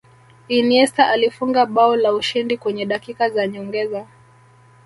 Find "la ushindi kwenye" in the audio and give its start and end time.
1.95-2.85